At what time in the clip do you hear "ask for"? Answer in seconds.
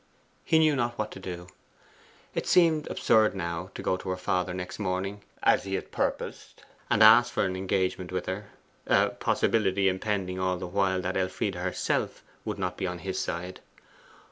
7.03-7.45